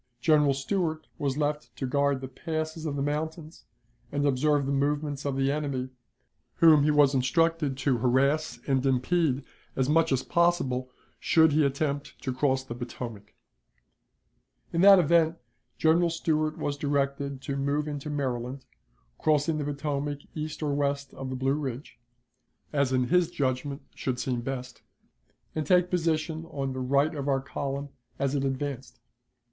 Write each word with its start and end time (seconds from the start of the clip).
General 0.19 0.55
Stuart 0.55 1.05
was 1.19 1.37
left 1.37 1.75
to 1.75 1.85
guard 1.85 2.21
the 2.21 2.27
passes 2.27 2.87
of 2.87 2.95
the 2.95 3.03
mountains 3.03 3.65
and 4.11 4.25
observe 4.25 4.65
the 4.65 4.71
movements 4.71 5.25
of 5.27 5.35
the 5.35 5.51
enemy, 5.51 5.89
whom 6.55 6.81
he 6.81 6.89
was 6.89 7.13
instructed 7.13 7.77
to 7.77 7.99
harass 7.99 8.59
and 8.65 8.83
impede 8.83 9.43
as 9.75 9.87
much 9.87 10.11
as 10.11 10.23
possible 10.23 10.89
should 11.19 11.51
he 11.51 11.63
attempt 11.63 12.19
to 12.23 12.33
cross 12.33 12.63
the 12.63 12.73
Potomac, 12.73 13.35
In 14.73 14.81
that 14.81 14.97
event 14.97 15.35
General 15.77 16.09
Stuart 16.09 16.57
was 16.57 16.77
directed 16.77 17.39
to 17.43 17.55
move 17.55 17.87
into 17.87 18.09
Maryland, 18.09 18.65
crossing 19.19 19.59
the 19.59 19.63
Potomac 19.65 20.21
east 20.33 20.63
or 20.63 20.73
west 20.73 21.13
of 21.13 21.29
the 21.29 21.35
Blue 21.35 21.53
Ridge, 21.53 21.99
as 22.73 22.91
in 22.91 23.09
his 23.09 23.29
judgment 23.29 23.83
should 23.93 24.19
seem 24.19 24.41
best, 24.41 24.81
and 25.53 25.63
take 25.67 25.91
position 25.91 26.45
on 26.45 26.73
the 26.73 26.79
right 26.79 27.13
of 27.13 27.27
our 27.27 27.39
column 27.39 27.89
as 28.17 28.33
it 28.33 28.43
advanced. 28.43 28.99